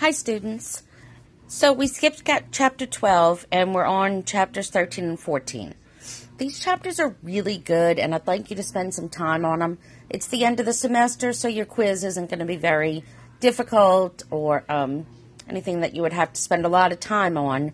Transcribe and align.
Hi, 0.00 0.10
students. 0.10 0.82
So 1.48 1.72
we 1.72 1.86
skipped 1.86 2.30
chapter 2.52 2.84
12 2.84 3.46
and 3.50 3.74
we're 3.74 3.86
on 3.86 4.24
chapters 4.24 4.68
13 4.68 5.04
and 5.04 5.18
14. 5.18 5.74
These 6.36 6.60
chapters 6.60 7.00
are 7.00 7.16
really 7.22 7.56
good 7.56 7.98
and 7.98 8.14
I'd 8.14 8.26
like 8.26 8.50
you 8.50 8.56
to 8.56 8.62
spend 8.62 8.92
some 8.92 9.08
time 9.08 9.46
on 9.46 9.60
them. 9.60 9.78
It's 10.10 10.26
the 10.26 10.44
end 10.44 10.60
of 10.60 10.66
the 10.66 10.74
semester, 10.74 11.32
so 11.32 11.48
your 11.48 11.64
quiz 11.64 12.04
isn't 12.04 12.28
going 12.28 12.40
to 12.40 12.44
be 12.44 12.58
very 12.58 13.04
difficult 13.40 14.22
or 14.30 14.64
um, 14.68 15.06
anything 15.48 15.80
that 15.80 15.94
you 15.94 16.02
would 16.02 16.12
have 16.12 16.34
to 16.34 16.40
spend 16.42 16.66
a 16.66 16.68
lot 16.68 16.92
of 16.92 17.00
time 17.00 17.38
on. 17.38 17.72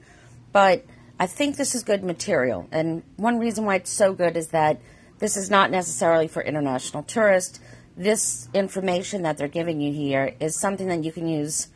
But 0.52 0.84
I 1.18 1.26
think 1.26 1.56
this 1.56 1.74
is 1.74 1.82
good 1.82 2.04
material. 2.04 2.68
And 2.70 3.02
one 3.16 3.40
reason 3.40 3.64
why 3.64 3.74
it's 3.74 3.90
so 3.90 4.12
good 4.12 4.36
is 4.36 4.50
that 4.50 4.80
this 5.18 5.36
is 5.36 5.50
not 5.50 5.72
necessarily 5.72 6.28
for 6.28 6.40
international 6.40 7.02
tourists. 7.02 7.58
This 7.96 8.48
information 8.54 9.22
that 9.22 9.38
they're 9.38 9.48
giving 9.48 9.80
you 9.80 9.92
here 9.92 10.36
is 10.38 10.54
something 10.54 10.86
that 10.86 11.02
you 11.02 11.10
can 11.10 11.26
use 11.26 11.66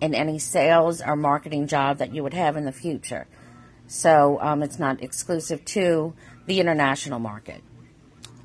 in 0.00 0.14
any 0.14 0.38
sales 0.38 1.00
or 1.00 1.16
marketing 1.16 1.66
job 1.66 1.98
that 1.98 2.14
you 2.14 2.22
would 2.22 2.34
have 2.34 2.56
in 2.56 2.64
the 2.64 2.72
future. 2.72 3.26
So 3.86 4.38
um, 4.40 4.62
it's 4.62 4.78
not 4.78 5.02
exclusive 5.02 5.64
to 5.66 6.14
the 6.46 6.60
international 6.60 7.18
market. 7.18 7.62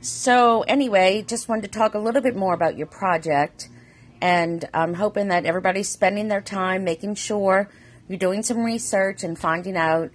So, 0.01 0.61
anyway, 0.63 1.23
just 1.27 1.49
wanted 1.49 1.63
to 1.63 1.79
talk 1.79 1.95
a 1.95 1.99
little 1.99 2.21
bit 2.21 2.35
more 2.35 2.53
about 2.53 2.77
your 2.77 2.87
project. 2.87 3.69
And 4.21 4.63
I'm 4.73 4.93
hoping 4.93 5.29
that 5.29 5.45
everybody's 5.45 5.89
spending 5.89 6.27
their 6.27 6.41
time 6.41 6.83
making 6.83 7.15
sure 7.15 7.69
you're 8.07 8.19
doing 8.19 8.43
some 8.43 8.63
research 8.63 9.23
and 9.23 9.37
finding 9.37 9.75
out, 9.75 10.11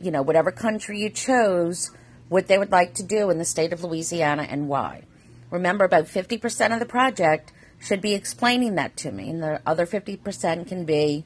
you 0.00 0.10
know, 0.12 0.22
whatever 0.22 0.52
country 0.52 1.00
you 1.00 1.10
chose, 1.10 1.90
what 2.28 2.46
they 2.46 2.56
would 2.56 2.70
like 2.70 2.94
to 2.94 3.02
do 3.02 3.30
in 3.30 3.38
the 3.38 3.44
state 3.44 3.72
of 3.72 3.82
Louisiana 3.82 4.46
and 4.48 4.68
why. 4.68 5.02
Remember, 5.50 5.84
about 5.84 6.04
50% 6.04 6.72
of 6.72 6.78
the 6.78 6.86
project 6.86 7.52
should 7.82 8.00
be 8.00 8.14
explaining 8.14 8.76
that 8.76 8.96
to 8.98 9.10
me, 9.10 9.30
and 9.30 9.42
the 9.42 9.60
other 9.66 9.86
50% 9.86 10.68
can 10.68 10.84
be 10.84 11.24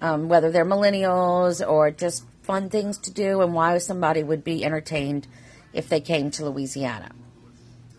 um, 0.00 0.28
whether 0.28 0.50
they're 0.50 0.64
millennials 0.64 1.66
or 1.66 1.90
just 1.90 2.24
fun 2.42 2.68
things 2.68 2.98
to 2.98 3.10
do 3.10 3.40
and 3.40 3.54
why 3.54 3.78
somebody 3.78 4.22
would 4.22 4.44
be 4.44 4.64
entertained 4.64 5.26
if 5.72 5.88
they 5.88 6.00
came 6.00 6.30
to 6.30 6.44
Louisiana. 6.44 7.10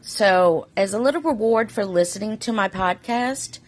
So, 0.02 0.68
as 0.78 0.94
a 0.94 1.00
little 1.00 1.22
reward 1.22 1.72
for 1.72 1.86
listening 1.86 2.38
to 2.40 2.54
my 2.54 2.70
podcast, 2.70 3.60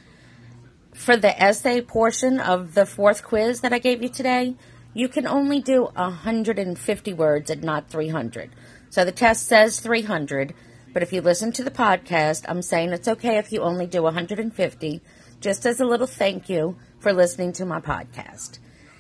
for 0.94 1.18
the 1.18 1.42
essay 1.42 1.82
portion 1.82 2.40
of 2.40 2.76
the 2.76 2.86
fourth 2.86 3.24
quiz 3.24 3.62
that 3.62 3.74
I 3.74 3.80
gave 3.80 4.04
you 4.04 4.10
today, 4.10 4.56
you 4.94 5.08
can 5.08 5.28
only 5.28 5.60
do 5.60 5.86
150 5.86 7.14
words 7.14 7.50
and 7.50 7.64
not 7.64 7.90
300. 7.90 8.52
So 8.90 9.06
the 9.06 9.12
test 9.12 9.48
says 9.48 9.80
300, 9.80 10.54
but 10.94 11.04
if 11.04 11.14
you 11.14 11.22
listen 11.22 11.52
to 11.54 11.64
the 11.64 11.72
podcast, 11.72 12.46
I'm 12.48 12.62
saying 12.62 12.92
it's 12.92 13.08
okay 13.08 13.38
if 13.38 13.52
you 13.52 13.62
only 13.62 13.86
do 13.86 14.04
150, 14.04 15.02
just 15.40 15.66
as 15.66 15.80
a 15.80 15.86
little 15.86 16.08
thank 16.08 16.50
you 16.50 16.78
for 17.00 17.14
listening 17.14 17.54
to 17.54 17.66
my 17.66 17.80
podcast. 17.80 18.60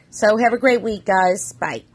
So 0.09 0.37
have 0.37 0.53
a 0.53 0.57
great 0.57 0.81
week, 0.81 1.05
guys. 1.05 1.53
Bye. 1.53 1.88